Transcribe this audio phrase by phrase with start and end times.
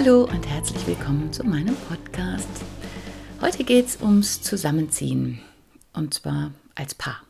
[0.00, 2.46] Hallo und herzlich willkommen zu meinem Podcast.
[3.40, 5.40] Heute geht es ums Zusammenziehen
[5.92, 7.20] und zwar als Paar.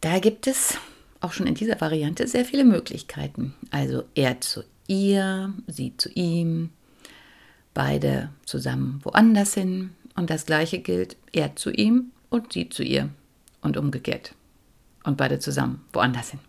[0.00, 0.78] Da gibt es
[1.20, 3.56] auch schon in dieser Variante sehr viele Möglichkeiten.
[3.72, 6.70] Also er zu ihr, sie zu ihm,
[7.74, 13.08] beide zusammen woanders hin und das gleiche gilt er zu ihm und sie zu ihr
[13.62, 14.32] und umgekehrt
[15.02, 16.40] und beide zusammen woanders hin.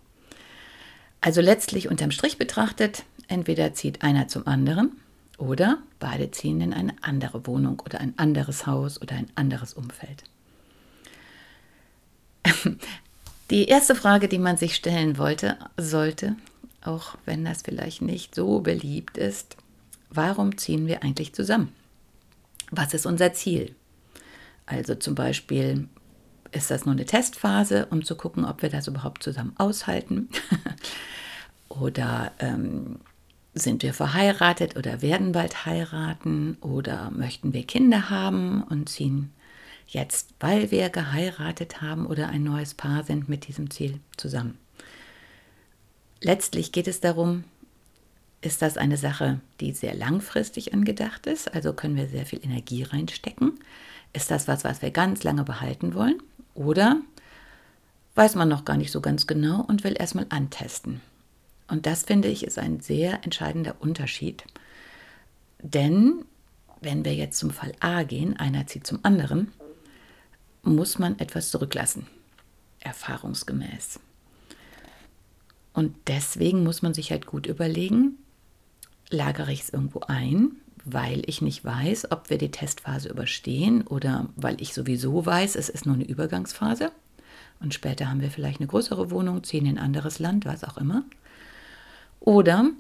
[1.19, 4.91] Also letztlich unterm Strich betrachtet, entweder zieht einer zum anderen
[5.37, 10.23] oder beide ziehen in eine andere Wohnung oder ein anderes Haus oder ein anderes Umfeld.
[13.49, 16.35] Die erste Frage, die man sich stellen wollte, sollte,
[16.81, 19.55] auch wenn das vielleicht nicht so beliebt ist,
[20.09, 21.71] warum ziehen wir eigentlich zusammen?
[22.71, 23.73] Was ist unser Ziel?
[24.65, 25.87] Also zum Beispiel,
[26.51, 30.27] ist das nur eine Testphase, um zu gucken, ob wir das überhaupt zusammen aushalten?
[31.69, 32.99] oder ähm,
[33.59, 36.57] sind wir verheiratet oder werden bald heiraten?
[36.61, 39.31] Oder möchten wir Kinder haben und ziehen
[39.87, 44.57] jetzt, weil wir geheiratet haben oder ein neues Paar sind, mit diesem Ziel zusammen.
[46.21, 47.43] Letztlich geht es darum,
[48.41, 52.83] ist das eine Sache, die sehr langfristig angedacht ist, also können wir sehr viel Energie
[52.83, 53.59] reinstecken?
[54.13, 56.21] Ist das was, was wir ganz lange behalten wollen?
[56.53, 57.01] Oder
[58.15, 61.01] weiß man noch gar nicht so ganz genau und will erstmal antesten?
[61.67, 64.43] Und das finde ich ist ein sehr entscheidender Unterschied.
[65.61, 66.25] Denn
[66.81, 69.51] wenn wir jetzt zum Fall A gehen, einer zieht zum anderen,
[70.63, 72.07] muss man etwas zurücklassen,
[72.79, 73.99] erfahrungsgemäß.
[75.73, 78.17] Und deswegen muss man sich halt gut überlegen,
[79.09, 80.51] lagere ich es irgendwo ein,
[80.85, 85.69] weil ich nicht weiß, ob wir die Testphase überstehen oder weil ich sowieso weiß, es
[85.69, 86.91] ist nur eine Übergangsphase
[87.59, 90.77] und später haben wir vielleicht eine größere Wohnung, ziehen in ein anderes Land, was auch
[90.77, 91.03] immer.
[92.19, 92.71] Oder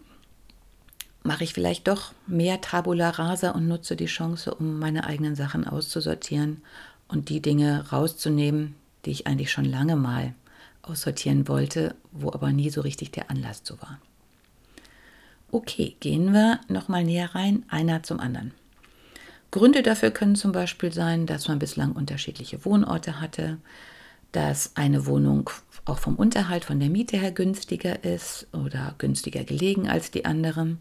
[1.23, 5.67] mache ich vielleicht doch mehr Tabula rasa und nutze die Chance, um meine eigenen Sachen
[5.67, 6.61] auszusortieren
[7.07, 8.75] und die Dinge rauszunehmen,
[9.05, 10.33] die ich eigentlich schon lange mal
[10.81, 13.99] aussortieren wollte, wo aber nie so richtig der Anlass zu war.
[15.51, 18.53] Okay, gehen wir nochmal näher rein, einer zum anderen.
[19.51, 23.57] Gründe dafür können zum Beispiel sein, dass man bislang unterschiedliche Wohnorte hatte,
[24.33, 25.49] dass eine Wohnung
[25.89, 30.79] auch vom Unterhalt, von der Miete her günstiger ist oder günstiger gelegen als die anderen,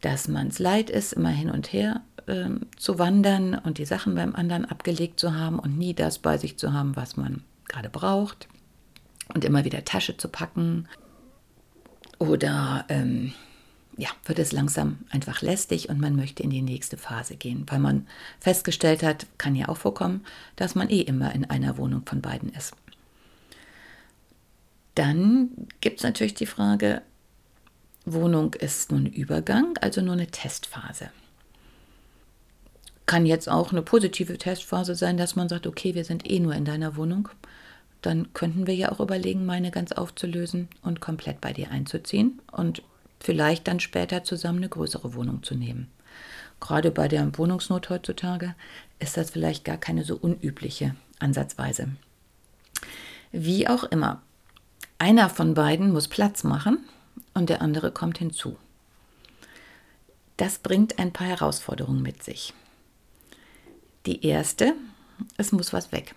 [0.00, 4.14] dass man es leid ist, immer hin und her äh, zu wandern und die Sachen
[4.14, 7.90] beim anderen abgelegt zu haben und nie das bei sich zu haben, was man gerade
[7.90, 8.48] braucht
[9.34, 10.88] und immer wieder Tasche zu packen.
[12.18, 13.32] Oder ähm,
[13.96, 17.78] ja, wird es langsam einfach lästig und man möchte in die nächste Phase gehen, weil
[17.78, 18.06] man
[18.40, 20.24] festgestellt hat, kann ja auch vorkommen,
[20.56, 22.74] dass man eh immer in einer Wohnung von beiden ist.
[25.00, 25.48] Dann
[25.80, 27.00] gibt es natürlich die Frage,
[28.04, 31.08] Wohnung ist nur ein Übergang, also nur eine Testphase.
[33.06, 36.54] Kann jetzt auch eine positive Testphase sein, dass man sagt, okay, wir sind eh nur
[36.54, 37.30] in deiner Wohnung.
[38.02, 42.82] Dann könnten wir ja auch überlegen, meine ganz aufzulösen und komplett bei dir einzuziehen und
[43.20, 45.88] vielleicht dann später zusammen eine größere Wohnung zu nehmen.
[46.60, 48.54] Gerade bei der Wohnungsnot heutzutage
[48.98, 51.88] ist das vielleicht gar keine so unübliche Ansatzweise.
[53.32, 54.20] Wie auch immer,
[55.00, 56.78] einer von beiden muss Platz machen
[57.34, 58.56] und der andere kommt hinzu.
[60.36, 62.54] Das bringt ein paar Herausforderungen mit sich.
[64.06, 64.74] Die erste,
[65.36, 66.14] es muss was weg.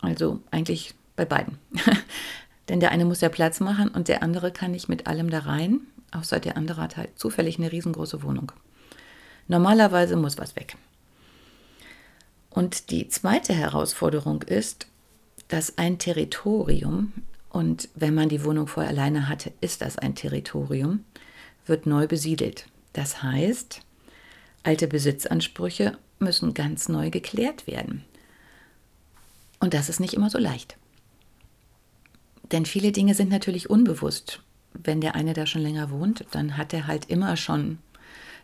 [0.00, 1.58] Also eigentlich bei beiden.
[2.68, 5.40] Denn der eine muss ja Platz machen und der andere kann nicht mit allem da
[5.40, 5.80] rein,
[6.10, 8.52] außer der andere hat halt zufällig eine riesengroße Wohnung.
[9.48, 10.76] Normalerweise muss was weg.
[12.50, 14.88] Und die zweite Herausforderung ist,
[15.48, 17.12] dass ein Territorium
[17.56, 21.06] und wenn man die Wohnung vorher alleine hatte, ist das ein Territorium,
[21.64, 22.66] wird neu besiedelt.
[22.92, 23.80] Das heißt,
[24.62, 28.04] alte Besitzansprüche müssen ganz neu geklärt werden.
[29.58, 30.76] Und das ist nicht immer so leicht.
[32.52, 34.42] Denn viele Dinge sind natürlich unbewusst.
[34.74, 37.78] Wenn der eine da schon länger wohnt, dann hat er halt immer schon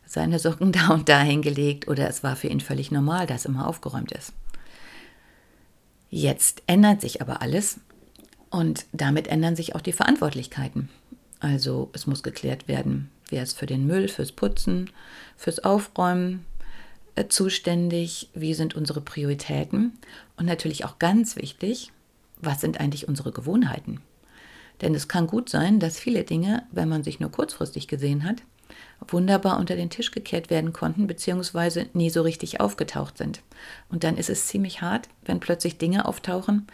[0.06, 3.69] seine Socken da und da hingelegt oder es war für ihn völlig normal, dass immer
[3.69, 4.32] aufgeräumt ist.
[6.09, 7.79] Jetzt ändert sich aber alles
[8.52, 10.90] und damit ändern sich auch die Verantwortlichkeiten.
[11.40, 14.90] Also es muss geklärt werden, wer ist für den Müll, fürs Putzen,
[15.37, 16.44] fürs Aufräumen
[17.16, 19.99] äh, zuständig, wie sind unsere Prioritäten
[20.37, 21.90] und natürlich auch ganz wichtig,
[22.40, 24.00] was sind eigentlich unsere Gewohnheiten.
[24.82, 28.43] Denn es kann gut sein, dass viele Dinge, wenn man sich nur kurzfristig gesehen hat,
[29.08, 33.40] wunderbar unter den Tisch gekehrt werden konnten, beziehungsweise nie so richtig aufgetaucht sind.
[33.88, 36.66] Und dann ist es ziemlich hart, wenn plötzlich Dinge auftauchen,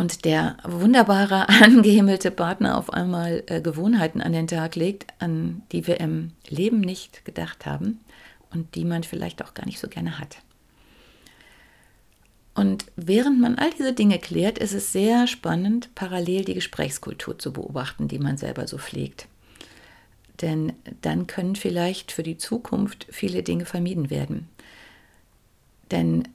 [0.00, 5.86] und der wunderbare, angehimmelte Partner auf einmal äh, Gewohnheiten an den Tag legt, an die
[5.86, 8.00] wir im Leben nicht gedacht haben
[8.50, 10.38] und die man vielleicht auch gar nicht so gerne hat.
[12.54, 17.52] Und während man all diese Dinge klärt, ist es sehr spannend, parallel die Gesprächskultur zu
[17.52, 19.28] beobachten, die man selber so pflegt.
[20.40, 24.48] Denn dann können vielleicht für die Zukunft viele Dinge vermieden werden.
[25.90, 26.26] Denn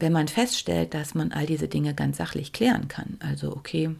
[0.00, 3.90] wenn man feststellt, dass man all diese Dinge ganz sachlich klären kann, also okay,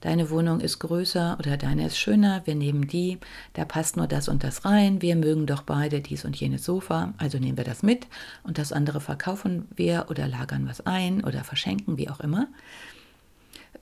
[0.00, 3.18] deine Wohnung ist größer oder deine ist schöner, wir nehmen die,
[3.54, 7.14] da passt nur das und das rein, wir mögen doch beide dies und jenes Sofa,
[7.18, 8.06] also nehmen wir das mit
[8.44, 12.48] und das andere verkaufen wir oder lagern was ein oder verschenken, wie auch immer.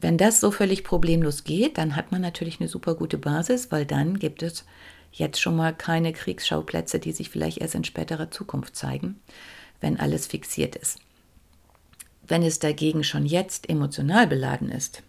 [0.00, 3.86] Wenn das so völlig problemlos geht, dann hat man natürlich eine super gute Basis, weil
[3.86, 4.64] dann gibt es
[5.12, 9.20] jetzt schon mal keine Kriegsschauplätze, die sich vielleicht erst in späterer Zukunft zeigen,
[9.80, 10.98] wenn alles fixiert ist.
[12.28, 15.02] Wenn es dagegen schon jetzt emotional beladen ist,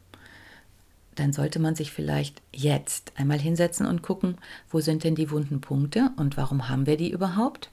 [1.15, 4.37] dann sollte man sich vielleicht jetzt einmal hinsetzen und gucken,
[4.69, 7.71] wo sind denn die wunden Punkte und warum haben wir die überhaupt?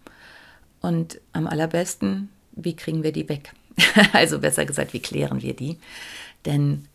[0.81, 3.53] Und am allerbesten, wie kriegen wir die weg?
[4.13, 5.79] also besser gesagt, wie klären wir die?
[6.47, 6.87] Denn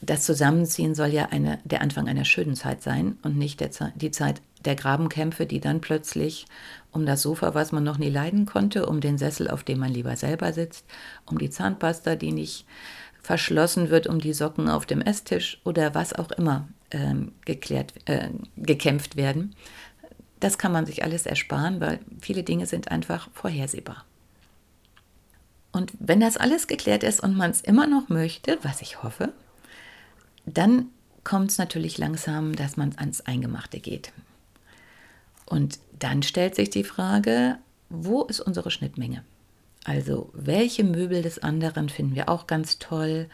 [0.00, 4.10] das Zusammenziehen soll ja eine, der Anfang einer schönen Zeit sein und nicht der, die
[4.10, 6.46] Zeit der Grabenkämpfe, die dann plötzlich
[6.92, 9.92] um das Sofa, was man noch nie leiden konnte, um den Sessel, auf dem man
[9.92, 10.86] lieber selber sitzt,
[11.26, 12.66] um die Zahnpasta, die nicht
[13.22, 18.28] verschlossen wird, um die Socken auf dem Esstisch oder was auch immer ähm, geklärt, äh,
[18.56, 19.56] gekämpft werden.
[20.40, 24.04] Das kann man sich alles ersparen, weil viele Dinge sind einfach vorhersehbar.
[25.72, 29.32] Und wenn das alles geklärt ist und man es immer noch möchte, was ich hoffe,
[30.46, 30.86] dann
[31.24, 34.12] kommt es natürlich langsam, dass man ans Eingemachte geht.
[35.46, 37.58] Und dann stellt sich die Frage,
[37.88, 39.24] wo ist unsere Schnittmenge?
[39.84, 43.28] Also welche Möbel des anderen finden wir auch ganz toll?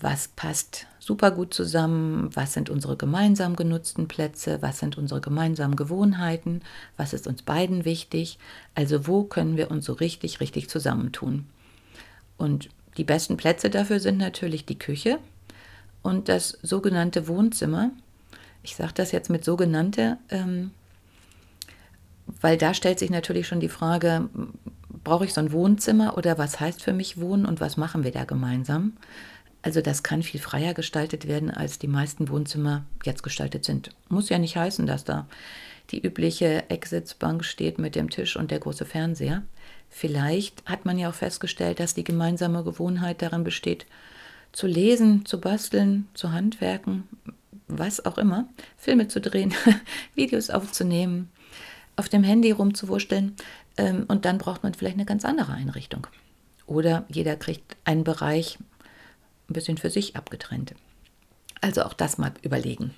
[0.00, 2.30] Was passt super gut zusammen?
[2.34, 4.60] Was sind unsere gemeinsam genutzten Plätze?
[4.60, 6.62] Was sind unsere gemeinsamen Gewohnheiten?
[6.96, 8.38] Was ist uns beiden wichtig?
[8.74, 11.46] Also wo können wir uns so richtig, richtig zusammentun?
[12.36, 15.18] Und die besten Plätze dafür sind natürlich die Küche
[16.02, 17.90] und das sogenannte Wohnzimmer.
[18.62, 20.72] Ich sage das jetzt mit sogenannte, ähm,
[22.40, 24.28] weil da stellt sich natürlich schon die Frage,
[25.04, 28.12] brauche ich so ein Wohnzimmer oder was heißt für mich Wohnen und was machen wir
[28.12, 28.92] da gemeinsam?
[29.62, 33.90] Also das kann viel freier gestaltet werden, als die meisten Wohnzimmer jetzt gestaltet sind.
[34.08, 35.26] Muss ja nicht heißen, dass da
[35.90, 39.42] die übliche Exitsbank steht mit dem Tisch und der große Fernseher.
[39.88, 43.86] Vielleicht hat man ja auch festgestellt, dass die gemeinsame Gewohnheit darin besteht,
[44.52, 47.04] zu lesen, zu basteln, zu handwerken,
[47.66, 49.54] was auch immer, Filme zu drehen,
[50.14, 51.30] Videos aufzunehmen,
[51.98, 53.34] auf dem Handy rumzuwurschteln
[53.76, 56.06] ähm, und dann braucht man vielleicht eine ganz andere Einrichtung.
[56.66, 58.58] Oder jeder kriegt einen Bereich
[59.48, 60.74] ein bisschen für sich abgetrennt.
[61.60, 62.94] Also auch das mal überlegen.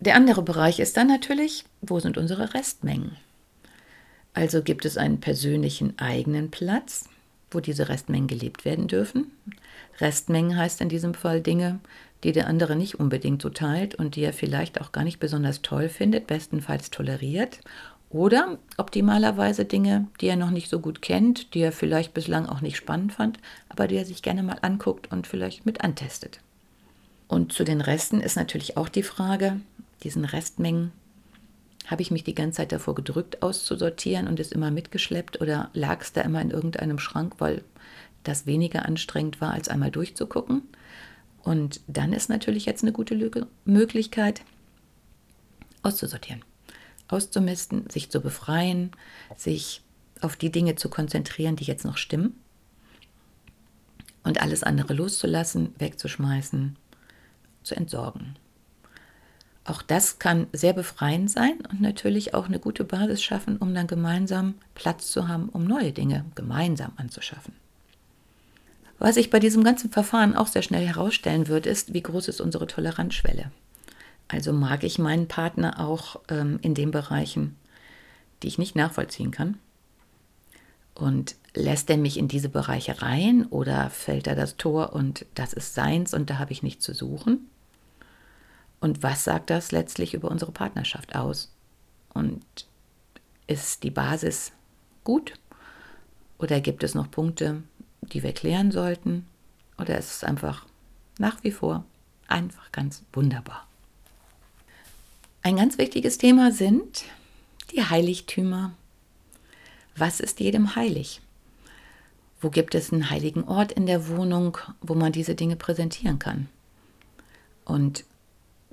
[0.00, 3.16] Der andere Bereich ist dann natürlich, wo sind unsere Restmengen?
[4.32, 7.08] Also gibt es einen persönlichen eigenen Platz,
[7.50, 9.30] wo diese Restmengen gelebt werden dürfen.
[9.98, 11.80] Restmengen heißt in diesem Fall Dinge,
[12.24, 15.62] die der andere nicht unbedingt so teilt und die er vielleicht auch gar nicht besonders
[15.62, 17.60] toll findet, bestenfalls toleriert.
[18.10, 22.60] Oder optimalerweise Dinge, die er noch nicht so gut kennt, die er vielleicht bislang auch
[22.60, 26.40] nicht spannend fand, aber die er sich gerne mal anguckt und vielleicht mit antestet.
[27.28, 29.60] Und zu den Resten ist natürlich auch die Frage,
[30.02, 30.90] diesen Restmengen,
[31.86, 36.00] habe ich mich die ganze Zeit davor gedrückt, auszusortieren und es immer mitgeschleppt oder lag
[36.02, 37.62] es da immer in irgendeinem Schrank, weil
[38.24, 40.62] das weniger anstrengend war, als einmal durchzugucken?
[41.42, 44.42] Und dann ist natürlich jetzt eine gute Lücke, Möglichkeit,
[45.82, 46.44] auszusortieren,
[47.08, 48.90] auszumisten, sich zu befreien,
[49.36, 49.82] sich
[50.20, 52.38] auf die Dinge zu konzentrieren, die jetzt noch stimmen
[54.22, 56.76] und alles andere loszulassen, wegzuschmeißen,
[57.62, 58.36] zu entsorgen.
[59.64, 63.86] Auch das kann sehr befreiend sein und natürlich auch eine gute Basis schaffen, um dann
[63.86, 67.54] gemeinsam Platz zu haben, um neue Dinge gemeinsam anzuschaffen.
[69.00, 72.40] Was sich bei diesem ganzen Verfahren auch sehr schnell herausstellen wird, ist, wie groß ist
[72.40, 73.50] unsere Toleranzschwelle.
[74.28, 77.56] Also mag ich meinen Partner auch ähm, in den Bereichen,
[78.42, 79.58] die ich nicht nachvollziehen kann.
[80.94, 85.54] Und lässt er mich in diese Bereiche rein oder fällt er das Tor und das
[85.54, 87.48] ist seins und da habe ich nichts zu suchen?
[88.80, 91.50] Und was sagt das letztlich über unsere Partnerschaft aus?
[92.12, 92.44] Und
[93.46, 94.52] ist die Basis
[95.04, 95.32] gut?
[96.38, 97.62] Oder gibt es noch Punkte,
[98.12, 99.26] die wir klären sollten?
[99.78, 100.66] Oder ist es einfach
[101.18, 101.84] nach wie vor
[102.28, 103.66] einfach ganz wunderbar?
[105.42, 107.04] Ein ganz wichtiges Thema sind
[107.72, 108.72] die Heiligtümer.
[109.96, 111.20] Was ist jedem heilig?
[112.40, 116.48] Wo gibt es einen heiligen Ort in der Wohnung, wo man diese Dinge präsentieren kann?
[117.64, 118.04] Und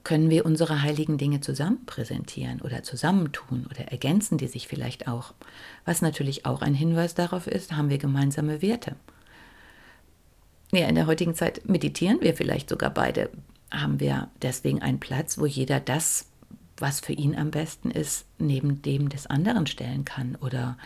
[0.04, 5.34] können wir unsere heiligen Dinge zusammen präsentieren oder zusammentun oder ergänzen die sich vielleicht auch?
[5.84, 8.96] Was natürlich auch ein Hinweis darauf ist, haben wir gemeinsame Werte.
[10.78, 13.32] Ja, in der heutigen Zeit meditieren wir vielleicht sogar beide.
[13.72, 16.28] Haben wir deswegen einen Platz, wo jeder das,
[16.78, 20.36] was für ihn am besten ist, neben dem des anderen stellen kann?
[20.36, 20.78] Oder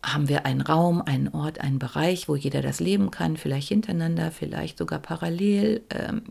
[0.00, 4.30] haben wir einen Raum, einen Ort, einen Bereich, wo jeder das leben kann, vielleicht hintereinander,
[4.30, 5.82] vielleicht sogar parallel?
[5.90, 6.22] Ähm,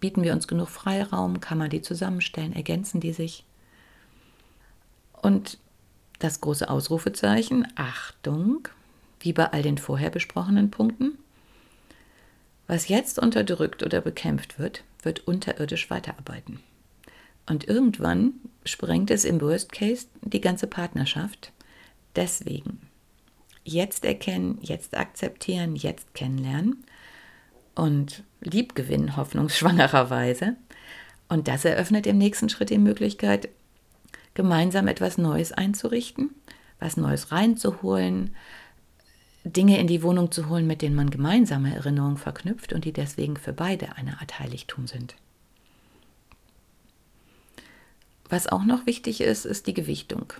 [0.00, 1.40] bieten wir uns genug Freiraum?
[1.40, 2.54] Kann man die zusammenstellen?
[2.54, 3.44] Ergänzen die sich?
[5.12, 5.58] Und
[6.20, 8.66] das große Ausrufezeichen, Achtung,
[9.20, 11.18] wie bei all den vorher besprochenen Punkten.
[12.66, 16.60] Was jetzt unterdrückt oder bekämpft wird, wird unterirdisch weiterarbeiten.
[17.48, 21.52] Und irgendwann sprengt es im Worst Case die ganze Partnerschaft.
[22.16, 22.80] Deswegen
[23.62, 26.84] jetzt erkennen, jetzt akzeptieren, jetzt kennenlernen
[27.74, 30.56] und liebgewinnen, hoffnungsschwangererweise.
[31.28, 33.48] Und das eröffnet im nächsten Schritt die Möglichkeit,
[34.34, 36.30] gemeinsam etwas Neues einzurichten,
[36.78, 38.34] was Neues reinzuholen,
[39.52, 43.36] Dinge in die Wohnung zu holen, mit denen man gemeinsame Erinnerungen verknüpft und die deswegen
[43.36, 45.14] für beide eine Art Heiligtum sind.
[48.28, 50.32] Was auch noch wichtig ist, ist die Gewichtung.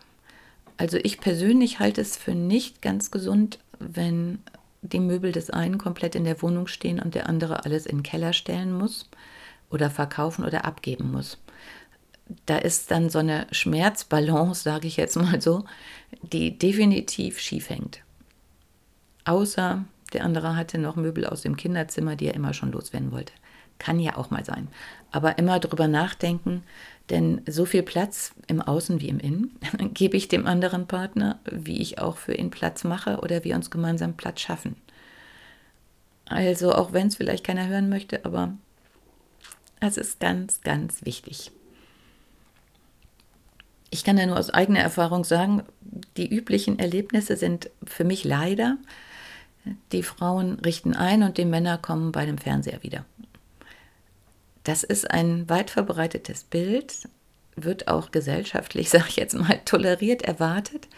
[0.76, 4.40] Also ich persönlich halte es für nicht ganz gesund, wenn
[4.82, 8.02] die Möbel des einen komplett in der Wohnung stehen und der andere alles in den
[8.02, 9.08] Keller stellen muss
[9.70, 11.38] oder verkaufen oder abgeben muss.
[12.44, 15.64] Da ist dann so eine Schmerzbalance, sage ich jetzt mal so,
[16.22, 18.00] die definitiv schief hängt.
[19.26, 23.32] Außer der andere hatte noch Möbel aus dem Kinderzimmer, die er immer schon loswerden wollte.
[23.78, 24.68] Kann ja auch mal sein.
[25.10, 26.62] Aber immer drüber nachdenken,
[27.10, 29.58] denn so viel Platz im Außen wie im Innen
[29.94, 33.70] gebe ich dem anderen Partner, wie ich auch für ihn Platz mache oder wir uns
[33.70, 34.76] gemeinsam Platz schaffen.
[36.26, 38.54] Also auch wenn es vielleicht keiner hören möchte, aber
[39.80, 41.50] es ist ganz, ganz wichtig.
[43.90, 45.62] Ich kann ja nur aus eigener Erfahrung sagen,
[46.16, 48.78] die üblichen Erlebnisse sind für mich leider,
[49.92, 53.04] die Frauen richten ein und die Männer kommen bei dem Fernseher wieder.
[54.64, 57.08] Das ist ein weit verbreitetes Bild,
[57.54, 60.88] wird auch gesellschaftlich, sage ich jetzt mal, toleriert, erwartet,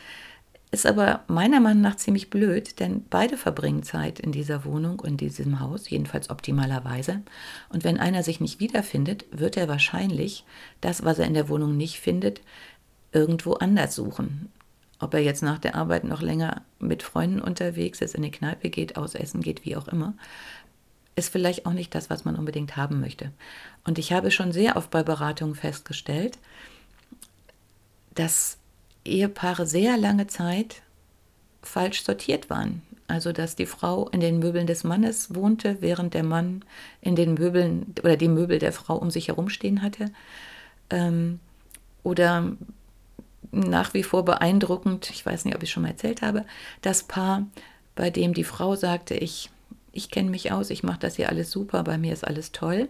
[0.71, 5.09] ist aber meiner Meinung nach ziemlich blöd, denn beide verbringen Zeit in dieser Wohnung und
[5.09, 7.23] in diesem Haus, jedenfalls optimalerweise.
[7.71, 10.45] Und wenn einer sich nicht wiederfindet, wird er wahrscheinlich
[10.83, 12.43] das, was er in der Wohnung nicht findet,
[13.13, 14.51] irgendwo anders suchen.
[15.01, 18.69] Ob er jetzt nach der Arbeit noch länger mit Freunden unterwegs ist, in die Kneipe
[18.69, 20.15] geht, ausessen geht, wie auch immer
[21.19, 23.33] ist vielleicht auch nicht das, was man unbedingt haben möchte.
[23.85, 26.39] Und ich habe schon sehr oft bei Beratungen festgestellt,
[28.15, 28.57] dass
[29.05, 30.83] Ehepaare sehr lange Zeit
[31.63, 32.83] falsch sortiert waren.
[33.09, 36.65] Also dass die Frau in den Möbeln des Mannes wohnte, während der Mann
[37.01, 40.13] in den Möbeln oder die Möbel der Frau um sich herum stehen hatte.
[40.91, 41.41] Ähm,
[42.03, 42.53] oder
[43.51, 46.45] nach wie vor beeindruckend, ich weiß nicht, ob ich schon mal erzählt habe,
[46.83, 47.47] das Paar,
[47.95, 49.51] bei dem die Frau sagte, ich
[49.99, 52.89] ich kenne mich aus, ich mache das hier alles super, bei mir ist alles toll.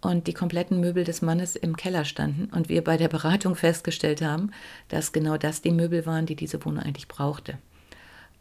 [0.00, 4.22] Und die kompletten Möbel des Mannes im Keller standen und wir bei der Beratung festgestellt
[4.22, 4.52] haben,
[4.88, 7.58] dass genau das die Möbel waren, die diese Wohnung eigentlich brauchte.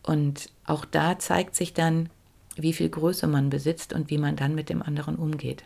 [0.03, 2.09] Und auch da zeigt sich dann,
[2.57, 5.63] wie viel Größe man besitzt und wie man dann mit dem anderen umgeht.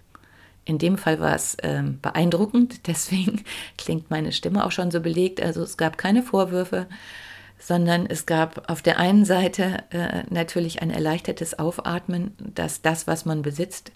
[0.63, 3.43] In dem Fall war es ähm, beeindruckend, deswegen
[3.77, 5.41] klingt meine Stimme auch schon so belegt.
[5.41, 6.87] Also es gab keine Vorwürfe,
[7.59, 13.25] sondern es gab auf der einen Seite äh, natürlich ein erleichtertes Aufatmen, dass das, was
[13.25, 13.91] man besitzt,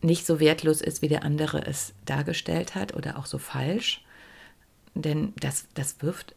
[0.00, 4.04] nicht so wertlos ist, wie der andere es dargestellt hat oder auch so falsch.
[4.94, 6.34] Denn das, das wirft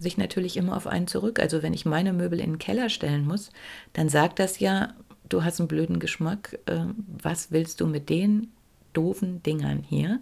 [0.00, 1.38] sich natürlich immer auf einen zurück.
[1.38, 3.50] Also wenn ich meine Möbel in den Keller stellen muss,
[3.92, 4.94] dann sagt das ja,
[5.28, 6.84] du hast einen blöden Geschmack, äh,
[7.22, 8.52] was willst du mit den
[8.92, 10.20] doofen Dingern hier?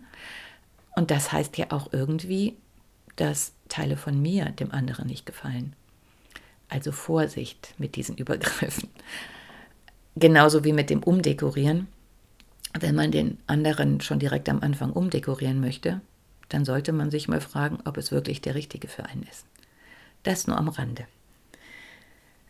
[0.96, 2.56] Und das heißt ja auch irgendwie,
[3.16, 5.74] dass Teile von mir dem anderen nicht gefallen.
[6.68, 8.88] Also Vorsicht mit diesen Übergriffen.
[10.16, 11.88] Genauso wie mit dem Umdekorieren.
[12.78, 16.00] Wenn man den anderen schon direkt am Anfang umdekorieren möchte,
[16.48, 19.44] dann sollte man sich mal fragen, ob es wirklich der richtige für einen ist.
[20.22, 21.06] Das nur am Rande.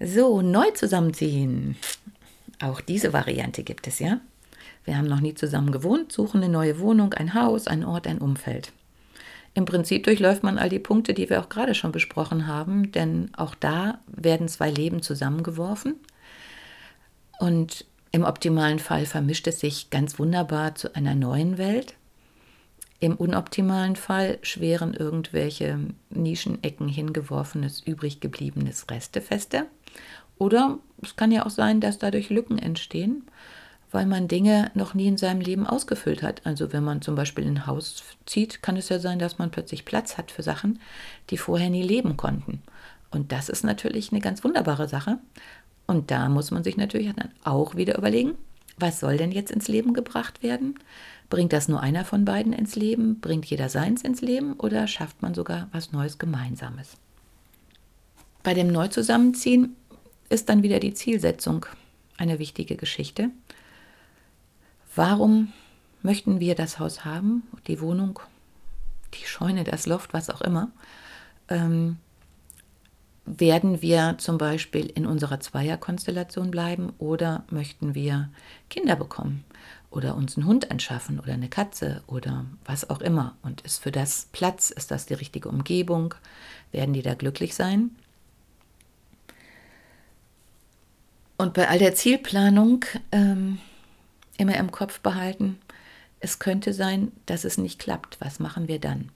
[0.01, 1.77] So, neu zusammenziehen.
[2.61, 4.21] Auch diese Variante gibt es ja.
[4.85, 8.19] Wir haben noch nie zusammen gewohnt, suchen eine neue Wohnung, ein Haus, ein Ort, ein
[8.19, 8.73] Umfeld.
[9.55, 13.31] Im Prinzip durchläuft man all die Punkte, die wir auch gerade schon besprochen haben, denn
[13.37, 15.97] auch da werden zwei Leben zusammengeworfen.
[17.39, 21.95] Und im optimalen Fall vermischt es sich ganz wunderbar zu einer neuen Welt.
[23.01, 25.79] Im unoptimalen Fall schweren irgendwelche
[26.11, 29.67] Nischenecken hingeworfenes, übrig gebliebenes Restefeste.
[30.41, 33.23] Oder es kann ja auch sein, dass dadurch Lücken entstehen
[33.91, 36.43] weil man Dinge noch nie in seinem Leben ausgefüllt hat.
[36.45, 39.51] Also wenn man zum Beispiel in ein Haus zieht, kann es ja sein, dass man
[39.51, 40.79] plötzlich Platz hat für Sachen,
[41.31, 42.63] die vorher nie leben konnten.
[43.11, 45.19] Und das ist natürlich eine ganz wunderbare Sache.
[45.87, 48.37] Und da muss man sich natürlich dann auch wieder überlegen,
[48.79, 50.77] was soll denn jetzt ins Leben gebracht werden?
[51.29, 53.21] Bringt das nur einer von beiden ins Leben?
[53.21, 54.55] Bringt jeder seins ins Leben?
[54.55, 56.97] Oder schafft man sogar was Neues Gemeinsames?
[58.43, 59.77] Bei dem Neuzusammenziehen
[60.31, 61.67] ist dann wieder die Zielsetzung
[62.17, 63.31] eine wichtige Geschichte.
[64.95, 65.53] Warum
[66.03, 68.21] möchten wir das Haus haben, die Wohnung,
[69.15, 70.71] die Scheune, das Loft, was auch immer?
[71.49, 71.99] Ähm,
[73.27, 78.31] werden wir zum Beispiel in unserer Zweierkonstellation bleiben oder möchten wir
[78.69, 79.45] Kinder bekommen
[79.91, 83.37] oder uns einen Hund anschaffen oder eine Katze oder was auch immer?
[83.43, 86.15] Und ist für das Platz, ist das die richtige Umgebung?
[86.73, 87.91] Werden die da glücklich sein?
[91.41, 93.61] Und bei all der Zielplanung ähm,
[94.37, 95.59] immer im Kopf behalten,
[96.21, 98.19] es könnte sein, dass es nicht klappt.
[98.21, 99.09] Was machen wir dann?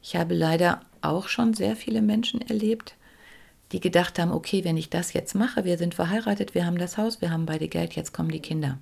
[0.00, 2.94] Ich habe leider auch schon sehr viele Menschen erlebt,
[3.72, 6.96] die gedacht haben, okay, wenn ich das jetzt mache, wir sind verheiratet, wir haben das
[6.96, 8.78] Haus, wir haben beide Geld, jetzt kommen die Kinder.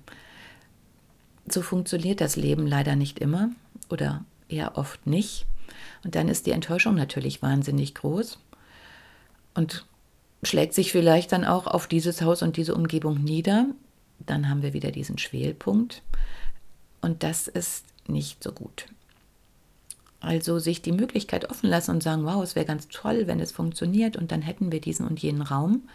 [1.47, 3.49] So funktioniert das Leben leider nicht immer
[3.89, 5.47] oder eher oft nicht.
[6.03, 8.37] Und dann ist die Enttäuschung natürlich wahnsinnig groß
[9.55, 9.87] und
[10.43, 13.67] schlägt sich vielleicht dann auch auf dieses Haus und diese Umgebung nieder
[14.25, 16.01] dann haben wir wieder diesen Schwelpunkt
[17.01, 18.85] und das ist nicht so gut.
[20.19, 23.51] Also sich die Möglichkeit offen lassen und sagen, wow, es wäre ganz toll, wenn es
[23.51, 25.87] funktioniert und dann hätten wir diesen und jenen Raum,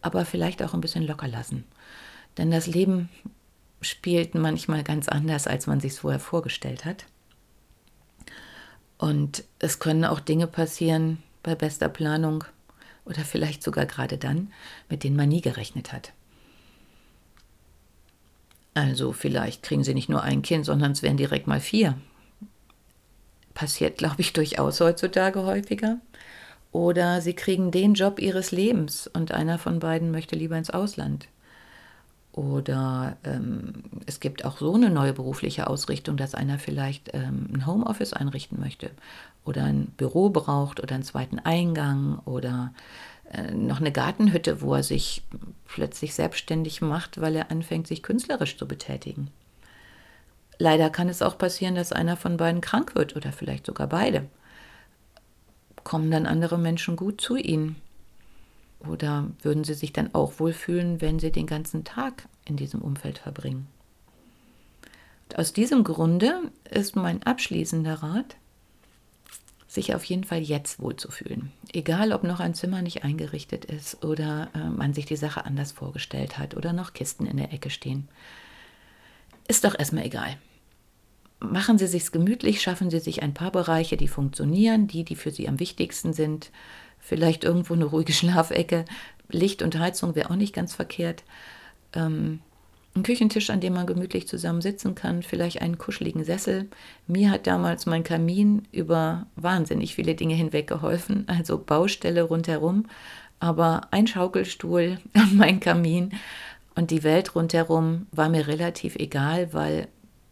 [0.00, 1.64] aber vielleicht auch ein bisschen locker lassen.
[2.38, 3.08] Denn das Leben
[3.80, 7.04] spielt manchmal ganz anders, als man sich es vorher vorgestellt hat.
[8.96, 12.44] Und es können auch Dinge passieren bei bester Planung
[13.08, 14.52] oder vielleicht sogar gerade dann,
[14.88, 16.12] mit denen man nie gerechnet hat.
[18.74, 21.98] Also vielleicht kriegen sie nicht nur ein Kind, sondern es werden direkt mal vier.
[23.54, 25.98] Passiert, glaube ich, durchaus heutzutage häufiger.
[26.70, 31.28] Oder sie kriegen den Job ihres Lebens und einer von beiden möchte lieber ins Ausland.
[32.38, 37.66] Oder ähm, es gibt auch so eine neue berufliche Ausrichtung, dass einer vielleicht ähm, ein
[37.66, 38.92] Homeoffice einrichten möchte
[39.44, 42.72] oder ein Büro braucht oder einen zweiten Eingang oder
[43.32, 45.24] äh, noch eine Gartenhütte, wo er sich
[45.66, 49.32] plötzlich selbstständig macht, weil er anfängt, sich künstlerisch zu betätigen.
[50.58, 54.26] Leider kann es auch passieren, dass einer von beiden krank wird oder vielleicht sogar beide.
[55.82, 57.74] Kommen dann andere Menschen gut zu ihnen?
[58.80, 63.18] Oder würden sie sich dann auch wohlfühlen, wenn sie den ganzen Tag in diesem Umfeld
[63.18, 63.66] verbringen?
[65.28, 68.36] Und aus diesem Grunde ist mein abschließender Rat,
[69.66, 71.52] sich auf jeden Fall jetzt wohlzufühlen.
[71.72, 75.72] Egal, ob noch ein Zimmer nicht eingerichtet ist oder äh, man sich die Sache anders
[75.72, 78.08] vorgestellt hat oder noch Kisten in der Ecke stehen.
[79.46, 80.36] Ist doch erstmal egal.
[81.40, 85.30] Machen Sie sich's gemütlich, schaffen Sie sich ein paar Bereiche, die funktionieren, die, die für
[85.30, 86.50] Sie am wichtigsten sind.
[87.00, 88.84] Vielleicht irgendwo eine ruhige Schlafecke.
[89.30, 91.22] Licht und Heizung wäre auch nicht ganz verkehrt.
[91.92, 92.40] Ähm,
[92.98, 96.68] ein Küchentisch, an dem man gemütlich zusammen sitzen kann, vielleicht einen kuscheligen Sessel.
[97.06, 102.86] Mir hat damals mein Kamin über wahnsinnig viele Dinge hinweg geholfen, also Baustelle rundherum,
[103.40, 104.98] aber ein Schaukelstuhl
[105.32, 106.12] mein Kamin
[106.74, 109.88] und die Welt rundherum war mir relativ egal, weil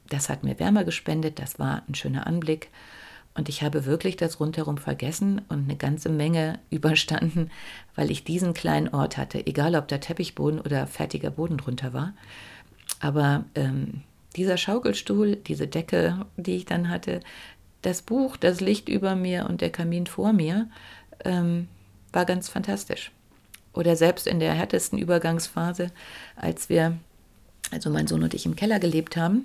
[0.09, 2.71] das hat mir Wärme gespendet, das war ein schöner Anblick
[3.37, 7.51] und ich habe wirklich das rundherum vergessen und eine ganze Menge überstanden,
[7.95, 12.15] weil ich diesen kleinen Ort hatte, egal ob da Teppichboden oder fertiger Boden drunter war.
[13.01, 14.03] Aber ähm,
[14.37, 17.21] dieser Schaukelstuhl, diese Decke, die ich dann hatte,
[17.83, 20.69] das Buch, das Licht über mir und der Kamin vor mir,
[21.25, 21.69] ähm,
[22.13, 23.13] war ganz fantastisch.
[23.73, 25.91] Oder selbst in der härtesten Übergangsphase,
[26.35, 26.97] als wir,
[27.71, 29.45] also mein Sohn und ich im Keller gelebt haben,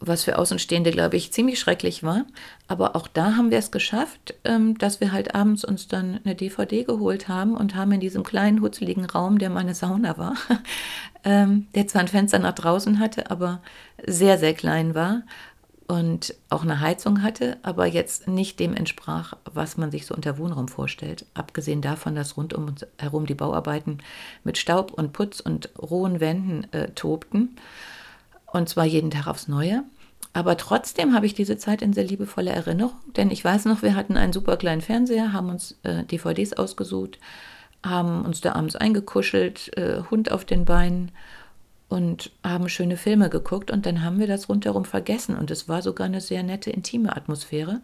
[0.00, 2.24] was für Außenstehende, glaube ich, ziemlich schrecklich war.
[2.66, 6.34] Aber auch da haben wir es geschafft, ähm, dass wir halt abends uns dann eine
[6.34, 10.34] DVD geholt haben und haben in diesem kleinen, hutzeligen Raum, der meine Sauna war,
[11.24, 13.60] ähm, der zwar ein Fenster nach draußen hatte, aber
[14.06, 15.22] sehr, sehr klein war,
[15.88, 20.36] und auch eine Heizung hatte, aber jetzt nicht dem entsprach, was man sich so unter
[20.36, 21.24] Wohnraum vorstellt.
[21.32, 23.98] Abgesehen davon, dass rund um uns herum die Bauarbeiten
[24.44, 27.56] mit Staub und Putz und rohen Wänden äh, tobten.
[28.52, 29.84] Und zwar jeden Tag aufs Neue.
[30.32, 33.94] Aber trotzdem habe ich diese Zeit in sehr liebevoller Erinnerung, denn ich weiß noch, wir
[33.94, 37.18] hatten einen super kleinen Fernseher, haben uns äh, DVDs ausgesucht,
[37.84, 41.12] haben uns da abends eingekuschelt, äh, Hund auf den Beinen
[41.88, 45.82] und haben schöne Filme geguckt und dann haben wir das rundherum vergessen und es war
[45.82, 47.80] sogar eine sehr nette, intime Atmosphäre.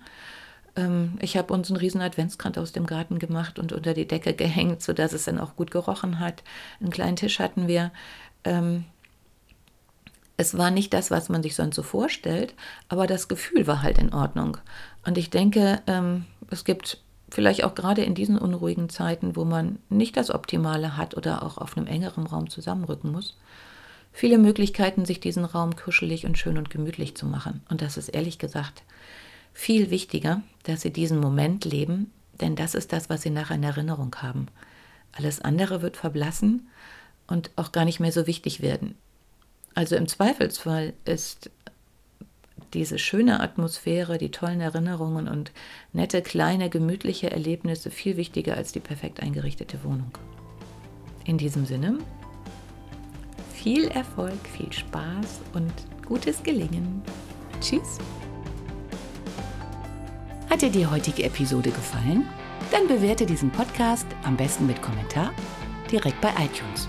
[0.77, 4.35] Ähm, ich habe uns einen riesen Adventskranz aus dem Garten gemacht und unter die Decke
[4.35, 6.42] gehängt, sodass es dann auch gut gerochen hat.
[6.81, 7.90] Einen kleinen Tisch hatten wir.
[8.44, 8.85] Ähm,
[10.37, 12.55] es war nicht das, was man sich sonst so vorstellt,
[12.88, 14.57] aber das Gefühl war halt in Ordnung.
[15.07, 16.99] Und ich denke, ähm, es gibt
[17.31, 21.59] vielleicht auch gerade in diesen unruhigen Zeiten, wo man nicht das Optimale hat oder auch
[21.59, 23.37] auf einem engeren Raum zusammenrücken muss,
[24.12, 27.62] viele Möglichkeiten, sich diesen Raum kuschelig und schön und gemütlich zu machen.
[27.68, 28.83] Und das ist ehrlich gesagt
[29.53, 33.62] viel wichtiger, dass Sie diesen Moment leben, denn das ist das, was Sie nachher in
[33.62, 34.49] Erinnerung haben.
[35.12, 36.68] Alles andere wird verblassen
[37.29, 38.97] und auch gar nicht mehr so wichtig werden.
[39.74, 41.50] Also im Zweifelsfall ist
[42.74, 45.52] diese schöne Atmosphäre, die tollen Erinnerungen und
[45.92, 50.10] nette, kleine, gemütliche Erlebnisse viel wichtiger als die perfekt eingerichtete Wohnung.
[51.24, 51.98] In diesem Sinne
[53.52, 55.72] viel Erfolg, viel Spaß und
[56.06, 57.02] gutes Gelingen.
[57.60, 57.98] Tschüss.
[60.50, 62.26] Hat dir die heutige Episode gefallen?
[62.70, 65.32] Dann bewerte diesen Podcast am besten mit Kommentar
[65.90, 66.88] direkt bei iTunes.